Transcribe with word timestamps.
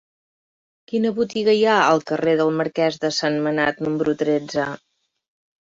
Quina 0.91 1.11
botiga 1.19 1.53
hi 1.57 1.61
ha 1.67 1.75
al 1.89 2.01
carrer 2.13 2.35
del 2.41 2.51
Marquès 2.63 2.97
de 3.05 3.13
Sentmenat 3.19 3.85
número 3.89 4.17
tretze? 4.23 4.71